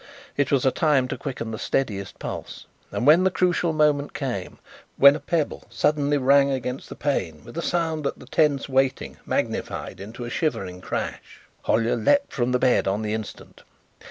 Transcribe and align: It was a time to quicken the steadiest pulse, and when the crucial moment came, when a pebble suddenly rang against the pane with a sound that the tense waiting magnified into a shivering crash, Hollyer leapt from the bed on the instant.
It 0.35 0.51
was 0.51 0.65
a 0.65 0.71
time 0.71 1.07
to 1.09 1.15
quicken 1.15 1.51
the 1.51 1.59
steadiest 1.59 2.17
pulse, 2.17 2.65
and 2.91 3.05
when 3.05 3.23
the 3.23 3.29
crucial 3.29 3.71
moment 3.71 4.15
came, 4.15 4.57
when 4.97 5.15
a 5.15 5.19
pebble 5.19 5.65
suddenly 5.69 6.17
rang 6.17 6.49
against 6.49 6.89
the 6.89 6.95
pane 6.95 7.43
with 7.45 7.55
a 7.55 7.61
sound 7.61 8.03
that 8.05 8.17
the 8.17 8.25
tense 8.25 8.67
waiting 8.67 9.17
magnified 9.27 9.99
into 9.99 10.25
a 10.25 10.31
shivering 10.31 10.81
crash, 10.81 11.41
Hollyer 11.65 11.95
leapt 11.97 12.33
from 12.33 12.51
the 12.51 12.57
bed 12.57 12.87
on 12.87 13.03
the 13.03 13.13
instant. 13.13 13.61